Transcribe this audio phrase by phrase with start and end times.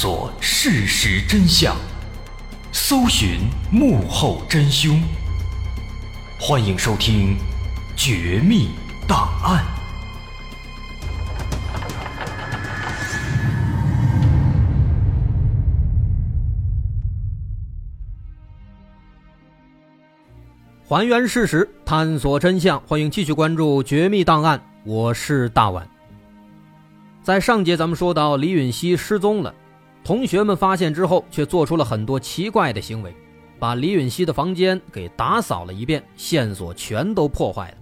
[0.00, 1.74] 索事实真相，
[2.70, 5.02] 搜寻幕后真凶。
[6.38, 7.36] 欢迎收听
[7.96, 8.68] 《绝密
[9.08, 9.64] 档案》，
[20.88, 22.80] 还原事实，探索真相。
[22.86, 25.84] 欢迎继续关注《绝密档案》，我是大碗。
[27.20, 29.52] 在上节咱们说到李允熙失踪了，
[30.08, 33.14] 同学们发现之后，却做出了很多奇怪的行为，
[33.58, 37.76] 把李允熙的房间给打扫了一遍，线索全都破坏了。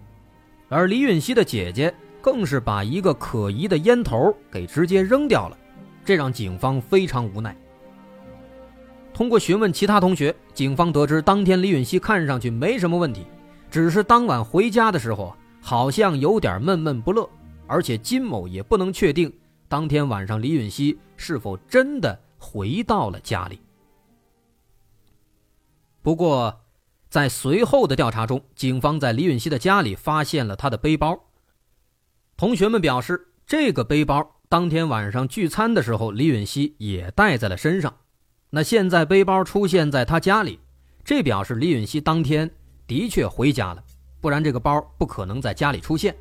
[0.69, 5.57] 而李允熙的姐姐更是把一个可疑的烟头给直接扔掉了，
[6.05, 7.57] 这让警方非常无奈。
[9.15, 13.25] 通过询问其他同学，警方得知当天李允熙看上去没什么问题，
[13.71, 17.31] 只是当晚回家的时候好像有点闷闷不乐。
[17.69, 19.33] 而且金某也不能确定
[19.69, 23.61] 当天晚上李允熙是否真的回到了家里。
[26.03, 26.61] 不过，
[27.09, 31.19] 在随后的调查中，警方在李允熙的家里发现了他的背包。
[32.37, 37.93] 同学们表示，这个背包当天晚上聚餐的时候李允熙也带在了身上。
[38.51, 40.61] 那现在背包出现在他家里，
[41.05, 42.49] 这表示李允熙当天
[42.87, 43.83] 的确回家了，
[44.21, 46.15] 不然这个包不可能在家里出现。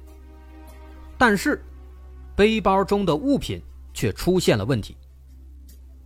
[1.17, 1.63] 但是，
[2.35, 3.61] 背包中的物品
[3.93, 4.97] 却出现了问题。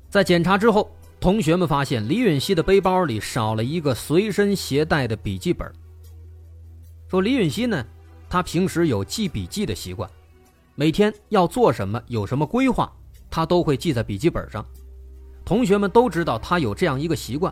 [0.10, 5.72] 在检查之后，同学们发现李允熙的背包里少了一个随身携带的笔记本。
[7.08, 7.84] 说李允熙呢，
[8.30, 10.10] 他平时有记笔记的习惯，
[10.76, 12.92] 每天要做什么、有什么规划，
[13.30, 14.66] 他都会记在笔记本上。
[15.44, 17.52] 同学们都知道他有这样一个习惯，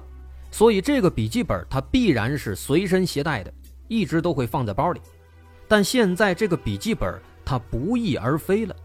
[0.51, 3.51] 所以这个笔记本他必然是随身携带的，
[3.87, 5.01] 一直都会放在包里。
[5.67, 7.19] 但现在这个笔记本。
[7.47, 8.75] 他不翼而飞了，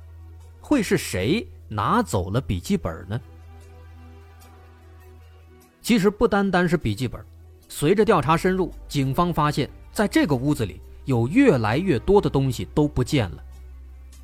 [0.61, 3.21] 会是谁拿走了笔记本呢？
[5.81, 7.21] 其实不单单是笔记本，
[7.69, 13.43] 随着调查深入，警方发现，在这个屋子里有越来越多的东西都不见了。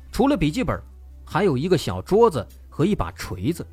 [0.09, 0.81] 除了笔记本，
[1.25, 3.67] 还有一个小桌子和一把锤子。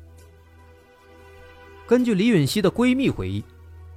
[1.87, 3.41] 根据李允熙的闺蜜回忆，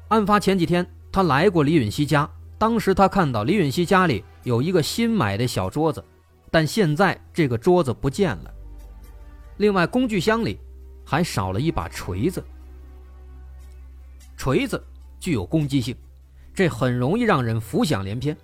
[0.06, 6.04] 案发前几天，她来过李允熙家，当时她看到李允熙家里有一个新买的小桌子。
[6.50, 8.54] 但现在这个桌子不见了，
[9.58, 10.58] 另外工具箱里
[11.04, 12.42] 还少了一把锤子。
[14.36, 14.82] 锤子
[15.18, 15.94] 具有攻击性，
[16.54, 18.36] 这很容易让人浮想联翩。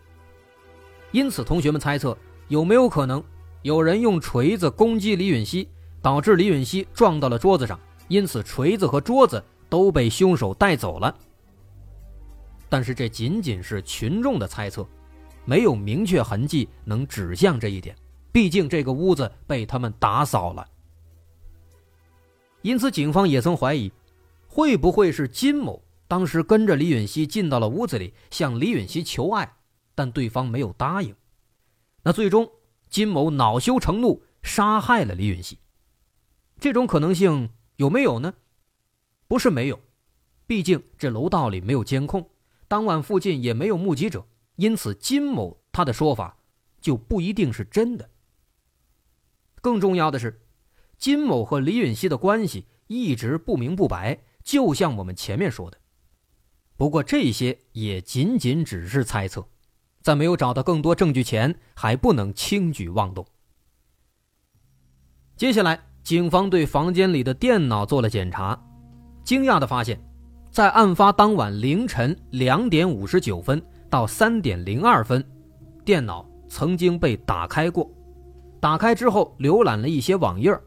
[1.10, 2.16] 因此，同学们猜测
[2.48, 3.22] 有没有可能
[3.62, 5.68] 有人用锤子攻击李允熙，
[6.02, 11.16] 导致李允熙撞到了桌子上，因此锤子和桌子都被凶手带走了。
[12.68, 14.86] 但是这仅仅是群众的猜测。
[15.46, 17.96] 没有明确痕迹能指向这一点，
[18.32, 20.68] 毕竟这个屋子被他们打扫了。
[22.62, 23.90] 因此，警方也曾怀疑，
[24.48, 29.56] 会不会是金某当时跟着李允熙进到了屋子里，向李允熙求爱，
[29.94, 31.14] 但对方没有答应。
[32.02, 32.50] 那最终，
[32.90, 35.58] 金某恼羞成怒，杀害了李允熙。
[36.58, 38.34] 这种可能性有没有呢？
[39.28, 39.78] 不是没有，
[40.46, 42.28] 毕竟这楼道里没有监控，
[42.66, 44.26] 当晚附近也没有目击者。
[44.56, 46.38] 因此，金某他的说法
[46.80, 48.10] 就不一定是真的。
[49.60, 50.40] 更重要的是，
[50.96, 55.78] 金某和李允熙的关系一直不明不白，就像我们前面说的。
[56.76, 59.46] 不过，这些也仅仅只是猜测，
[60.02, 63.26] 在没有找到更多证据前，还不能轻举妄动。
[65.36, 68.58] 接下来，警方对房间里的电脑做了检查，
[69.24, 70.00] 惊讶的发现，
[70.50, 73.62] 在案发当晚凌晨两点五十九分。
[73.88, 75.24] 到三点零二分，
[75.84, 77.90] 电脑曾经被打开过。
[78.60, 80.58] 打开之后，浏览了一些网页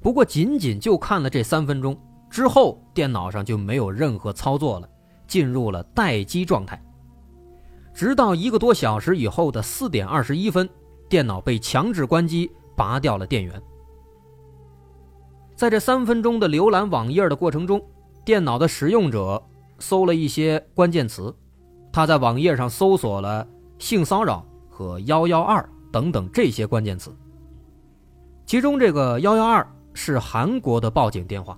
[0.00, 1.98] 不过仅仅就看了这三分钟
[2.30, 4.88] 之后，电脑上就没有任何操作了，
[5.26, 6.80] 进入了待机状态。
[7.92, 10.68] 直到一个多小时以后的四点二十一分，
[11.08, 13.60] 电脑被强制关机，拔掉了电源。
[15.54, 17.80] 在这三分钟的浏览网页的过程中，
[18.24, 19.42] 电脑的使用者
[19.78, 21.34] 搜了一些关键词。
[21.94, 23.46] 他在网页上搜索了
[23.78, 27.14] 性骚扰和幺幺二等等这些关键词，
[28.44, 31.56] 其中这个幺幺二是韩国的报警电话。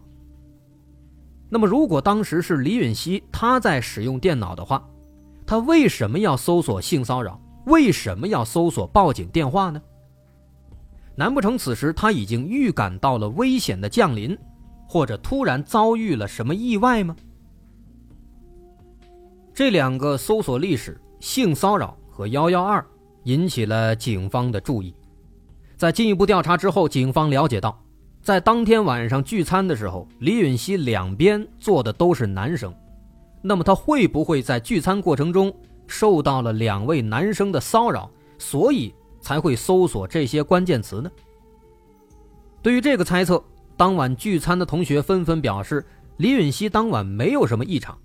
[1.49, 4.87] 那么，如果当时是李允熙他在使用电脑的话，
[5.47, 7.41] 他为什么要搜索性骚扰？
[7.65, 9.81] 为什么要搜索报警电话呢？
[11.15, 14.37] 难不成此时他已经预感到了危险的降临，
[14.87, 17.17] 或者突然遭遇了什么意外吗？
[19.56, 22.87] 这两个搜索历史性骚扰和幺幺二
[23.23, 24.94] 引起了警方的注意。
[25.79, 27.82] 在进一步调查之后，警方了解到，
[28.20, 32.70] 在当天晚上聚餐的时候，李允熙两边坐的都是男生，
[33.41, 35.50] 那么他会不会在聚餐过程中
[35.87, 41.11] 受到了两位男生的骚扰，所以才会搜索这些关键词呢？
[42.61, 43.43] 对于这个猜测，
[43.75, 45.82] 当晚聚餐的同学纷纷表示，
[46.19, 47.97] 李允熙当晚没有什么异常，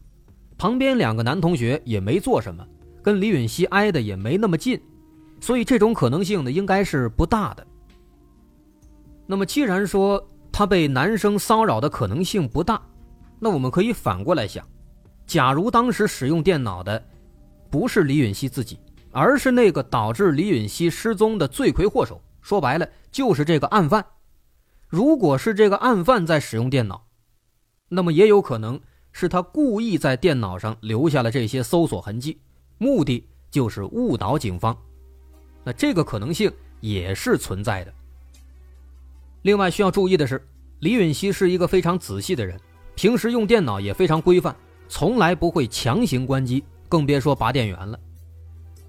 [0.62, 2.63] 旁边两个男同学也没做什么，
[3.02, 4.80] 跟李允熙挨的也没那么近，
[5.40, 7.66] 所以这种可能性呢，应该是不大的。
[9.25, 12.80] 那么，既然说他被男生骚扰的可能性不大，
[13.40, 14.63] 那我们可以反过来想：
[15.25, 17.04] 假如当时使用电脑的
[17.72, 18.78] 不是李允熙自己，
[19.12, 24.06] 而是那个导致李允熙失踪的罪魁祸首，说白了就是这个案犯。
[24.88, 27.08] 如果是这个案犯在使用电脑，
[27.90, 28.80] 那么也有可能
[29.12, 32.40] 是他故意在电脑上留下了这些搜索痕迹，
[32.78, 34.75] 目的就是误导警方。
[35.63, 37.94] 那这个可能性也是存在的。
[39.44, 40.42] 另外需要注意的是，
[40.80, 42.60] 李允熙是一个非常仔细的人，
[42.96, 44.56] 平时用电脑也非常规范，
[44.88, 48.00] 从来不会强行关机，更别说拔电源了。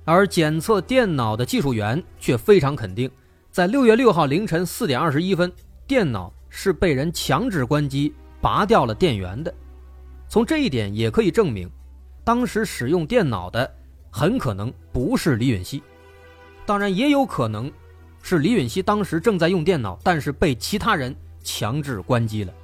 [0.05, 3.11] 而检测电脑的技术员却非常肯定，
[3.51, 5.53] 在六月六号凌晨四点二十一分，
[5.87, 9.55] 电脑是被人强制关机、拔掉了电源的。
[10.32, 11.70] 从这一点也可以证明，
[12.25, 13.70] 当时使用电脑的
[14.11, 15.82] 很可能不是李允熙，
[16.64, 17.70] 当然也有可能。
[18.23, 21.14] 是李允熙当时正在用电脑，但是被其他人
[21.44, 22.55] 强制关机了。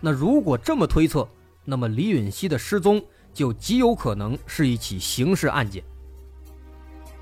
[0.00, 1.28] 那如果这么推测，
[1.64, 3.04] 那么李允熙的失踪
[3.34, 5.82] 就极有可能是一起刑事案件。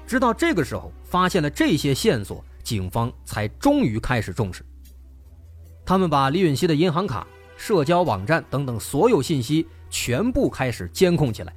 [0.07, 4.63] 直到这个时候，发现了这些线索，警方才终于开始重视。
[5.87, 7.27] 他们把李允熙的银行卡、
[7.67, 11.57] 社交网站等等所有信息全部开始监控起来。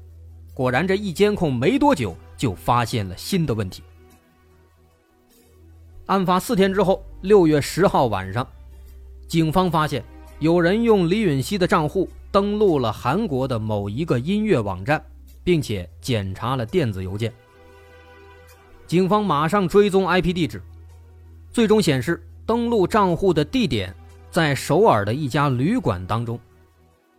[0.53, 3.83] 果然，这一监控没多久，就发现了新的问题。
[6.05, 8.47] 案发四天之后，六月十号晚上，
[9.27, 10.01] 警方发现
[10.39, 15.03] 有人用李允熙的账户登录了韩国的某一个音乐网站，
[15.43, 17.33] 并且检查了电子邮件。
[18.87, 20.63] 警方马上追踪 IP 地址，
[21.51, 23.93] 最终显示登录账户的地点
[24.29, 26.39] 在首尔的一家旅馆当中。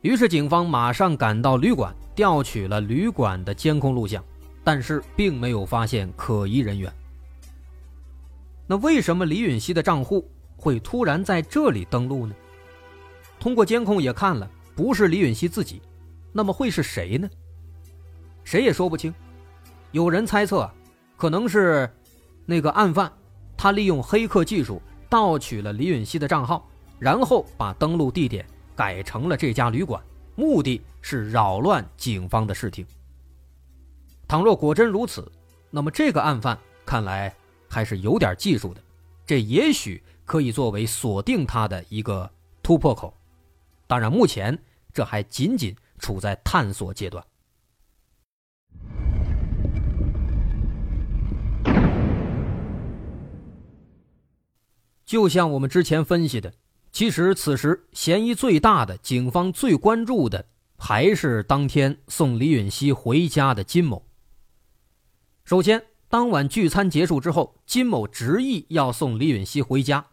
[0.03, 4.23] 于是，警方马上赶到旅馆，调取了旅馆的监控录像，
[4.63, 6.93] 但是并没有发现可疑人员。
[8.67, 12.35] 那为什么李允熙的账户会突然在这里登录呢？
[13.41, 15.83] 通过监控也看了，不是李允熙自己，
[16.33, 17.29] 那么会是谁呢？
[18.45, 19.13] 谁也说不清。
[19.91, 20.71] 有人猜测，
[21.17, 21.91] 可能是
[22.47, 23.11] 那个案犯，
[23.57, 26.69] 他利用黑客技术盗取了李允熙的账号，
[26.99, 28.47] 然后把登陆地点
[28.77, 30.03] 改成了这家旅馆，
[30.37, 32.87] 目的是扰乱警方的视听。
[34.27, 35.31] 倘若果真如此，
[35.71, 37.35] 那么这个案犯看来。
[37.71, 38.81] 还是有点技术的，
[39.27, 42.31] 这也许可以作为锁定他的一个
[42.63, 43.13] 突破口。
[43.87, 44.59] 当然，目前
[44.91, 47.23] 这还仅仅处在探索阶段。
[55.05, 56.51] 就像我们之前分析的，
[56.99, 60.45] 其实此时嫌疑最大的、警方最关注的，
[60.77, 64.05] 还是当天送李允熙回家的金某。
[65.45, 65.81] 首先。
[66.09, 70.07] 当晚聚餐结束之后，金某执意要送李允熙回家。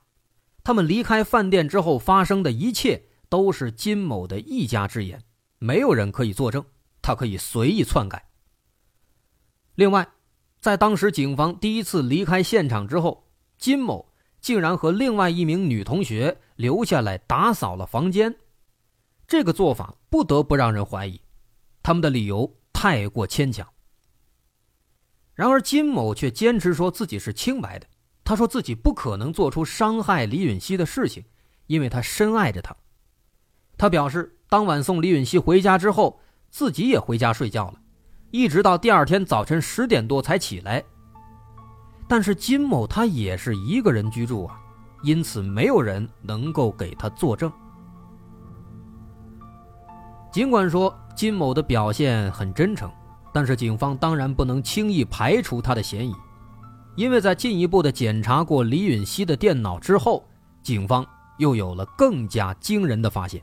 [0.63, 5.23] 他们离开饭店之后发生的一切都是金某的一家之言，
[5.57, 6.63] 没有人可以作证，
[7.01, 8.29] 他可以随意篡改。
[9.73, 10.07] 另外，
[10.59, 13.25] 在当时警方第一次离开现场之后，
[13.57, 14.07] 金某
[14.45, 18.35] 竟然和另外一名女同学留下来打扫了房间，
[19.25, 21.19] 这个做法不得不让人怀疑，
[21.81, 23.67] 他们的理由太过牵强。
[25.33, 27.87] 然而，金某却坚持说自己是清白的。
[28.23, 31.25] 他说自己不可能做出伤害李允熙的事情，
[31.65, 32.77] 因为他深爱着她。
[33.75, 36.19] 他表示，当晚送李允熙回家之后，
[36.51, 37.81] 自己也回家睡觉了，
[38.29, 40.83] 一直到第二天早晨十点多才起来。
[42.07, 44.59] 但是金某他也是一个人居住啊，
[45.03, 47.51] 因此没有人能够给他作证。
[50.31, 52.91] 尽管说金某的表现很真诚。
[53.33, 56.15] 但是警方当然不能轻易排除他的嫌疑，
[56.95, 60.25] 因为在进一步的检查过李允熙的电脑之后，
[60.63, 61.05] 警方
[61.37, 63.41] 又有了更加惊人的发现。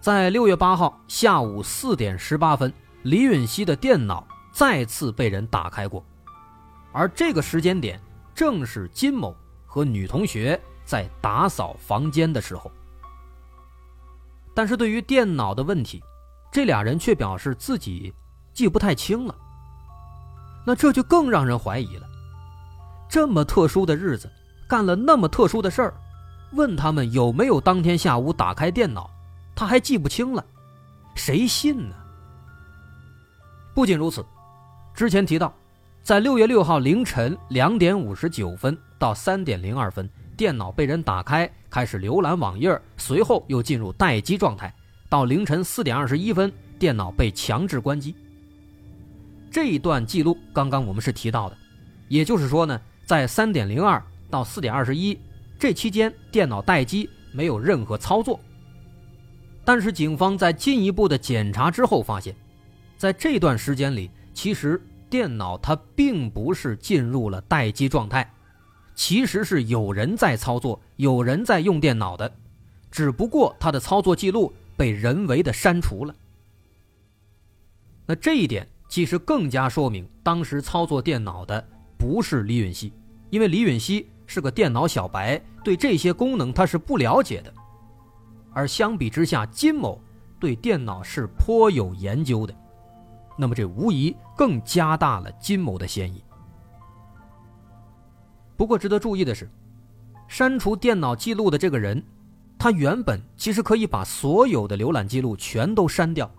[0.00, 2.72] 在六月八号下午四点十八分，
[3.02, 6.02] 李允熙的电脑再次被人打开过，
[6.92, 8.00] 而这个时间点
[8.34, 9.34] 正是金某
[9.66, 12.70] 和女同学在打扫房间的时候。
[14.54, 16.02] 但是对于电脑的问题，
[16.50, 18.12] 这俩人却表示自己
[18.52, 19.34] 记不太清了，
[20.66, 22.06] 那这就更让人怀疑了。
[23.08, 24.30] 这么特殊的日子，
[24.68, 25.94] 干了那么特殊的事儿，
[26.52, 29.08] 问他们有没有当天下午打开电脑，
[29.54, 30.44] 他还记不清了，
[31.14, 31.94] 谁信呢？
[33.72, 34.24] 不仅如此，
[34.92, 35.54] 之前提到，
[36.02, 44.74] 在六月六号凌晨两点五十九分到三点零二分，电脑被人打开，开始浏览网页，随后又进入待机状态，
[45.08, 48.14] 到凌晨四点二十一分，电脑被强制关机。
[49.50, 51.56] 这一段记录刚刚我们是提到的，
[52.08, 55.16] 也就是说呢，在三点零二到四点二十一
[55.58, 58.40] 这期间，电脑待机，没有任何操作。
[59.64, 62.34] 但是警方在进一步的检查之后发现。
[62.96, 64.80] 在这段时间里，其实
[65.10, 68.32] 电脑它并不是进入了待机状态，
[68.94, 72.32] 其实是有人在操作，有人在用电脑的，
[72.90, 76.14] 只不过它的操作记录被人为的删除了。
[78.06, 81.62] 那这一点其实更加说明，当时操作电脑的
[81.98, 82.92] 不是李允熙，
[83.30, 87.52] 因为李允熙是个电脑小白，对这些功能他是不了解的，
[88.52, 90.00] 而相比之下，金某
[90.38, 92.54] 对电脑是颇有研究的。
[93.40, 96.22] 那么这无疑更加大了金某的嫌疑。
[98.54, 99.50] 不过值得注意的是，
[100.28, 102.04] 删除电脑记录的这个人，
[102.58, 106.30] 他原本其实可以把所有的浏览记录全都删掉，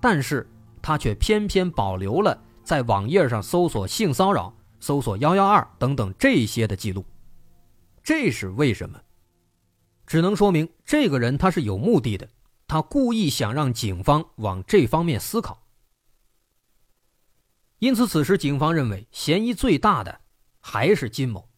[0.00, 0.48] 但是
[0.80, 7.04] 他却偏偏保留了在网页上搜索性骚扰、搜索幺幺二等等这些的记录。
[8.04, 9.00] 这是为什么？
[10.06, 12.28] 只能说明这个人他是有目的的，
[12.68, 15.60] 他故意想让警方往这方面思考。
[17.80, 20.20] 因此，此时警方认为嫌疑最大的
[20.60, 21.48] 还是金某。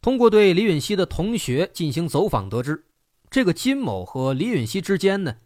[0.00, 2.84] 通过对李允熙的同学进行走访得知，
[3.30, 5.38] 这个金某和李允熙之间呢，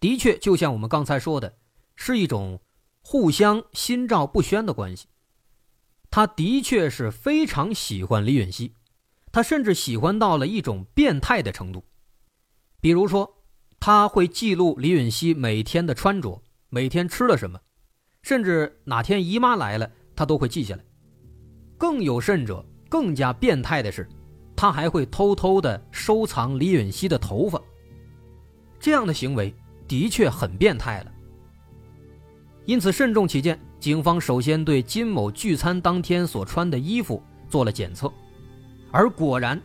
[0.00, 1.56] 的确就像我们刚才说的，
[1.94, 2.60] 是一种
[3.00, 5.06] 互相心照不宣的关系。
[6.10, 8.74] 他的确是非常喜欢李允熙，
[9.30, 11.84] 他甚至喜欢到了一种变态的程度。
[12.80, 13.44] 比如说，
[13.78, 17.60] 他会记录李允熙每天的穿着，每天吃了什么。
[18.26, 20.82] 甚至哪天姨妈来了，他都会记下来。
[21.78, 24.04] 更有甚者，更加变态的是，
[24.56, 27.62] 他还会偷偷的收藏李允熙的头发。
[28.80, 29.54] 这样的行为
[29.86, 31.12] 的确很变态了。
[32.64, 38.12] 因此，慎重起见，警方首先对金某聚餐当天所穿的衣服做了检测，
[38.90, 39.56] 而果然，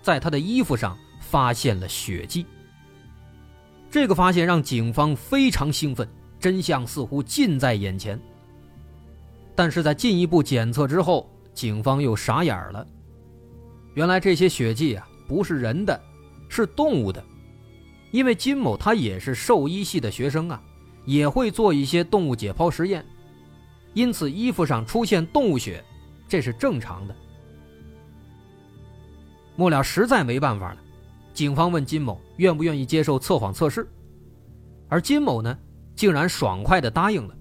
[0.00, 2.46] 在他的衣服上发现了血迹。
[3.90, 6.08] 这个发现让警方非常兴奋。
[6.38, 8.20] 真相似乎近在眼前，
[9.54, 12.86] 但是在进一步检测之后，警方又傻眼了。
[13.94, 15.98] 原来这些血迹啊，不是人的，
[16.48, 17.22] 是动物的。
[18.12, 20.62] 因为金某他也是兽医系的学生啊，
[21.04, 23.04] 也会做一些动物解剖实验，
[23.94, 25.82] 因此衣服上出现动物血，
[26.28, 27.16] 这是正常的。
[29.56, 30.78] 末了实在没办法了，
[31.32, 33.88] 警方问金某愿不愿意接受测谎测试，
[34.88, 35.58] 而金某呢？
[35.96, 37.34] 竟然爽快地答应了，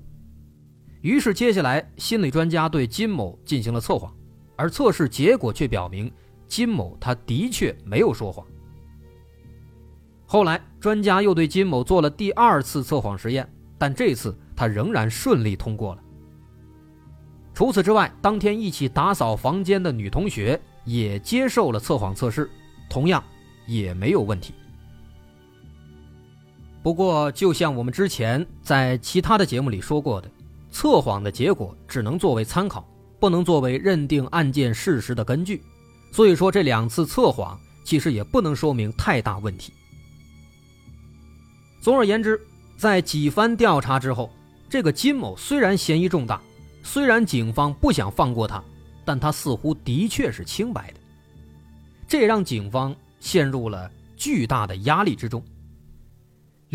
[1.01, 4.11] 于是接下来心理专家对金某进行了测谎，
[4.55, 6.09] 而测试结果却表明
[6.47, 8.47] 金某他的确没有说谎。
[10.25, 13.47] 后来专家又对金某做了第二次测谎实验，
[13.77, 16.01] 但这次他仍然顺利通过了。
[17.53, 22.49] 除此之外，当天一起打扫房间的女同学也接受了测谎测试，
[22.89, 23.23] 同样
[23.67, 24.53] 也没有问题。
[26.85, 30.29] 不过，就像我们之前在其他的节目里说过的，
[30.69, 32.87] 测谎的结果只能作为参考，
[33.19, 35.63] 不能作为认定案件事实的根据。
[36.11, 39.73] 所以说，这两次测谎其实也不能说明太大问题。
[41.81, 42.39] 总而言之，
[42.77, 44.29] 在几番调查之后，
[44.69, 46.39] 这个金某虽然嫌疑重大，
[46.83, 48.63] 虽然警方不想放过他，
[49.03, 50.99] 但他似乎的确是清白的，
[52.07, 55.43] 这也让警方陷入了巨大的压力之中。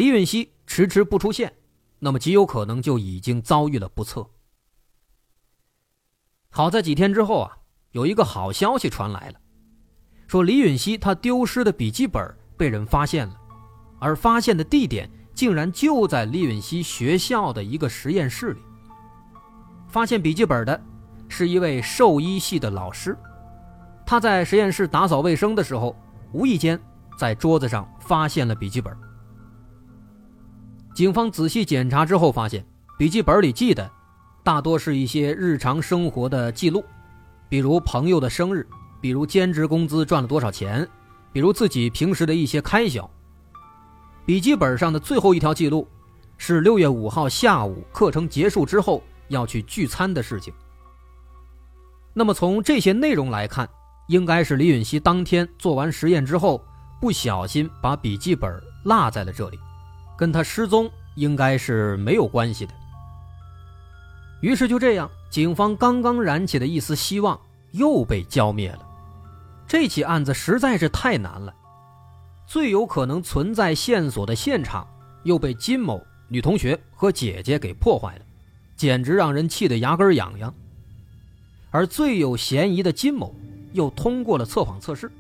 [0.01, 1.53] 李允熙迟迟不出现，
[1.99, 4.27] 那么极有可能就已经遭遇了不测。
[6.49, 7.59] 好在几天之后啊，
[7.91, 9.35] 有一个好消息传来了，
[10.27, 13.37] 说李允熙他丢失的笔记本被人发现了，
[13.99, 18.63] 而发现的地点竟然就在李允熙学校的一个实验室里。
[19.87, 20.83] 发现笔记本的
[21.29, 23.15] 是一位兽医系的老师，
[24.07, 25.95] 他在实验室打扫卫生的时候，
[26.33, 26.81] 无意间
[27.19, 28.97] 在桌子上发现了笔记本。
[31.01, 32.63] 警方仔细检查之后，发现
[32.99, 33.91] 笔记本里记的
[34.43, 36.85] 大多是一些日常生活的记录，
[37.49, 38.69] 比如朋友的生日，
[39.01, 40.87] 比如兼职工资赚了多少钱，
[41.33, 43.11] 比如自己平时的一些开销。
[44.27, 45.89] 笔记本上的最后一条记录
[46.37, 50.53] 是六月五号下午课程结束之后要去聚餐的事情。
[52.13, 53.67] 那么从这些内容来看，
[54.09, 56.63] 应该是李允熙当天做完实验之后，
[57.01, 59.59] 不小心把笔记本落在了这里，
[60.21, 62.75] 跟他失踪应该是没有关系的。
[64.43, 68.87] 于是就这样，警方刚刚燃起的一丝希望又被浇灭了。
[69.67, 71.55] 这起案子实在是太难了，
[72.47, 74.87] 最有可能存在线索的现场
[75.23, 75.99] 又被金某
[76.29, 78.23] 女同学和姐姐给破坏了，
[78.77, 80.53] 简直让人气得牙根痒痒。
[81.71, 83.35] 而最有嫌疑的金某
[83.73, 85.11] 又通过了测谎测试。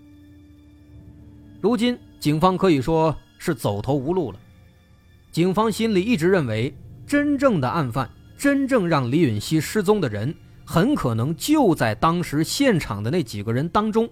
[1.62, 4.38] 如今，警方可以说是走投无路了。
[5.32, 6.74] 警方心里一直认为，
[7.06, 8.10] 真正的案犯。
[8.36, 10.34] 真正让李允熙失踪的人，
[10.64, 14.08] 很可能就在当时现场的那几个人当中，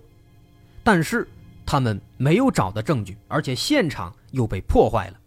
[0.84, 1.26] 但是
[1.64, 5.18] 他们没有找到证据，而且现场又被破坏了，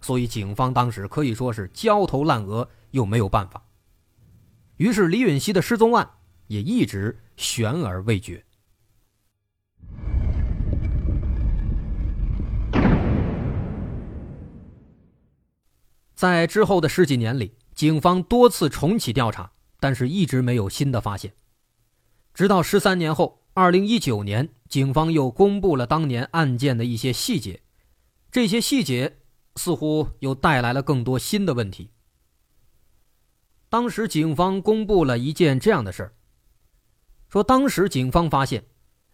[0.00, 3.60] 所以警方当时可以说是焦头烂额，又没有办法。
[4.76, 6.08] 于是李允熙的失踪案
[6.46, 8.40] 也一直悬而未决。
[16.16, 17.54] 在之后的十几年里。
[17.76, 21.34] 警方多次重启调查，但是一直没有新的发现。
[22.32, 27.60] 直到十三年后，二零一九年，警方又公布了当年案件的一些细节，
[28.32, 29.18] 这些细节
[29.56, 31.90] 似乎又带来了更多新的问题。
[33.68, 36.14] 当时警方公布了一件这样的事儿，
[37.28, 38.64] 说当时警方发现，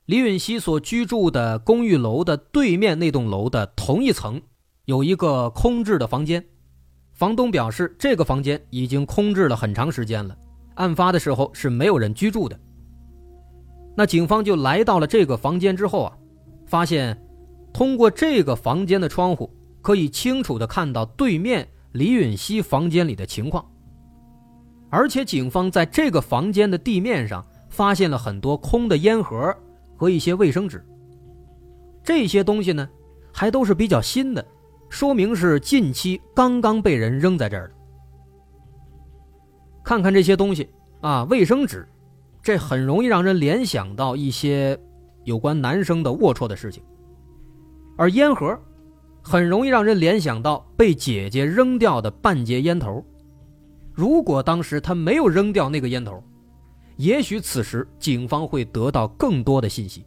[0.05, 4.41] 李允熙所居住的公寓楼的对面那栋楼的同一层，
[4.85, 6.47] 有一个空置的房间。
[7.13, 10.37] 房东表示，这个房间已经空置了很长时间了，
[10.75, 12.59] 案发的时候是没有人居住的。
[13.95, 16.17] 那警方就来到了这个房间之后啊，
[16.67, 17.17] 发现
[17.73, 19.51] 通过这个房间的窗户，
[19.83, 23.65] 可以清楚的看到对面李允熙房间里的情况。
[24.89, 29.55] 而且，警方在这个房间的地面上发现了很多空的烟盒
[29.97, 30.85] 和一些卫生纸。
[32.03, 32.89] 这些东西呢，
[33.33, 34.45] 还都是比较新的。
[34.93, 37.75] 说明是近期刚刚被人扔在这儿的。
[39.83, 40.69] 看看这些东西
[41.01, 41.89] 啊，卫生纸，
[42.43, 44.79] 这很容易让人联想到一些
[45.25, 46.83] 有关男生的龌龊的事情；
[47.97, 48.55] 而烟盒，
[49.23, 53.03] 很容易让人联想到被姐姐扔掉的半截烟头。
[53.95, 56.23] 如果当时他没有扔掉那个烟头，
[56.97, 60.05] 也许此时警方会得到更多的信息。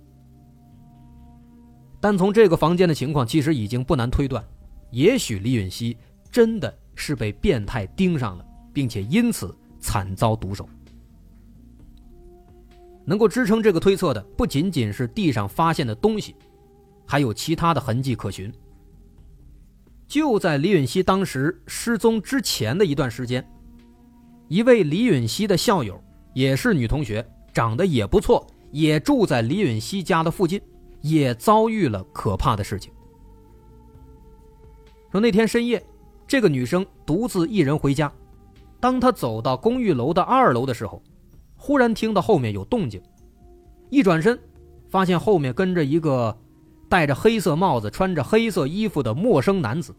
[1.99, 4.45] 但从这个房间的情况，其实已经不难推断。
[4.95, 5.97] 也许李允熙
[6.31, 10.69] 真的是被变态盯上了，并且因此惨遭毒手。
[13.03, 16.33] 能够支撑这个推测的不仅仅是地上发现的东西，
[17.05, 18.49] 还有其他的痕迹可循。
[20.07, 23.45] 就在李允熙当时失踪之前的一段时间，
[24.47, 26.01] 一位李允熙的校友，
[26.33, 30.61] 也是女同学，长得也不错，也住在李允熙家的附近，
[31.01, 32.93] 也遭遇了可怕的事情。
[35.15, 35.81] 说那天深夜，
[36.27, 38.11] 这个女生独自一人回家。
[38.81, 41.01] 当她走到公寓楼的二楼的时候，
[41.55, 43.01] 忽然听到后面有动静，
[43.89, 44.37] 一转身，
[44.89, 46.37] 发现后面跟着一个
[46.89, 49.95] 戴着黑色帽子、穿着黑色衣服的陌生男子。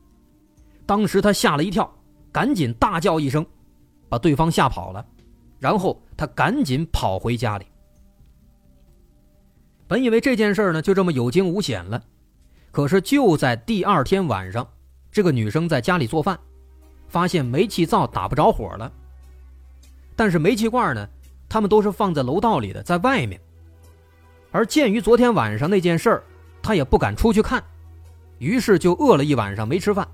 [0.85, 1.91] 当时她吓了一跳，
[2.31, 3.47] 赶紧大叫一声，
[4.11, 5.03] 把对方吓跑了。
[5.59, 7.65] 然后她赶紧跑回家里。
[9.89, 12.03] 本以为这件事呢就这么有惊无险了，
[12.71, 14.69] 可是就在第二天晚上。
[15.17, 16.39] 这个女生在家里做饭，
[17.09, 18.93] 发现煤气灶打不着火了。
[20.15, 21.09] 但是煤气罐呢，
[21.49, 23.41] 他们都是放在楼道里的，在外面。
[24.51, 26.23] 而鉴于昨天晚上那件事儿，
[26.61, 27.65] 她也不敢出去看，
[28.37, 30.07] 于是就饿了一晚上没吃饭。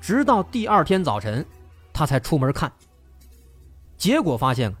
[0.00, 1.46] 直到第二天早晨，
[1.92, 2.72] 她才出门看。
[3.96, 4.74] 结果发现，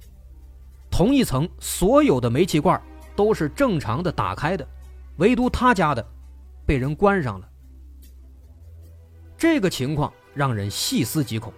[0.90, 2.82] 同一层所有的煤气罐
[3.14, 4.66] 都是正常的打开的，
[5.18, 6.04] 唯独他家的
[6.66, 7.48] 被人关上了。
[9.42, 11.52] 这个情况让人细思极恐。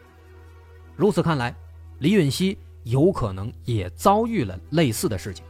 [0.97, 1.55] 如此看来，
[1.99, 5.45] 李允熙有可能也遭遇了类似的事情，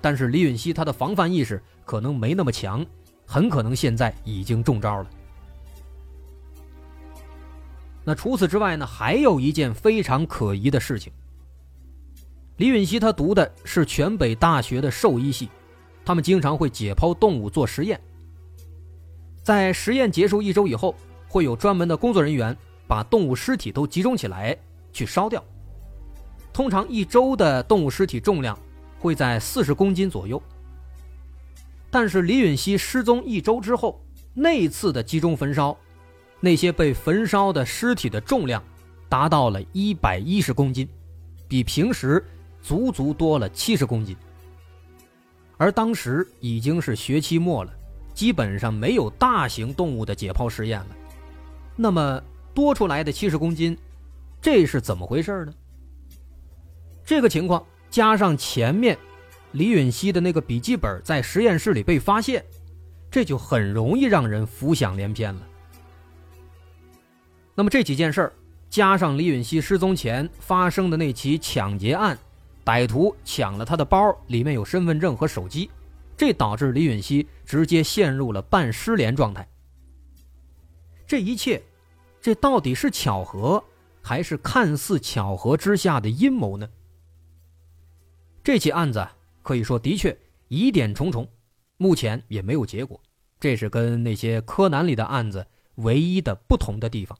[0.00, 2.84] 但是李允熙他的防范意识可能没那么强，
[3.24, 5.10] 很可能现在已经中招了。
[8.02, 11.12] 那除此之外呢，还有一件非常可疑的事情。
[12.56, 15.48] 李允熙他读的是全北大学的兽医系，
[16.04, 18.00] 他们经常会解剖动物做实验，
[19.44, 20.92] 在实验结束一周以后。
[21.32, 22.54] 会有专门的工作人员
[22.86, 24.54] 把动物尸体都集中起来
[24.92, 25.42] 去烧掉。
[26.52, 28.58] 通常一周的动物尸体重量
[28.98, 30.40] 会在四十公斤左右。
[31.90, 33.98] 但是李允熙失踪一周之后，
[34.34, 35.74] 那次的集中焚烧，
[36.38, 38.62] 那些被焚烧的尸体的重量
[39.08, 40.86] 达到了一百一十公斤，
[41.48, 42.22] 比平时
[42.60, 44.14] 足足多了七十公斤。
[45.56, 47.72] 而当时已经是学期末了，
[48.12, 50.88] 基本上没有大型动物的解剖实验了。
[51.76, 52.22] 那么
[52.54, 53.76] 多出来的七十公斤，
[54.40, 55.52] 这是怎么回事呢？
[57.04, 58.96] 这个情况加上前面
[59.52, 62.44] 李允熙的那个笔记本在实验室里被发现，
[63.10, 65.42] 这就很容易让人浮想联翩了。
[67.54, 68.32] 那么这几件事儿，
[68.70, 72.16] 加上李允熙失踪前发生的那起抢劫案，
[72.64, 75.70] 歹徒抢了他的包，里面有身份证和手机，
[76.16, 79.46] 这导致李允熙直接陷入了半失联状态。
[81.12, 81.62] 这一切，
[82.22, 83.62] 这到底是巧合，
[84.00, 86.66] 还是看似巧合之下的阴谋呢？
[88.42, 89.06] 这起案子
[89.42, 91.28] 可以说的确疑点重重，
[91.76, 92.98] 目前也没有结果，
[93.38, 97.18] 这是跟那些柯南里的案子唯一的不同的地方。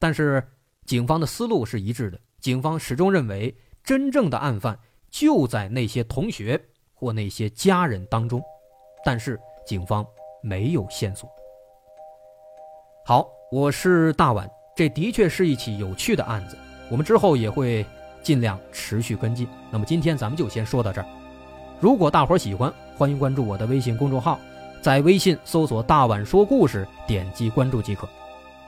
[0.00, 0.44] 但是，
[0.86, 2.20] 警方的思路是一致的。
[2.40, 4.76] 警方始终认为，真正的案犯
[5.08, 6.60] 就在那些同学
[6.94, 8.42] 或那些家人当中。
[9.04, 10.04] 但是，警方
[10.42, 11.30] 没有线索。
[13.08, 16.58] 好，我是大碗，这的确是一起有趣的案子。
[16.90, 17.86] 我们之后也会
[18.20, 19.46] 尽量持续跟进。
[19.70, 21.06] 那么，今天咱们就先说到这儿。
[21.78, 24.40] 如果大伙儿喜欢，欢迎关注我的微信公众号，
[24.82, 28.08] 在微信搜索“大碗说故事”，点击关注即可。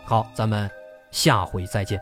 [0.05, 0.71] 好，咱们。
[1.11, 2.01] 下回再见。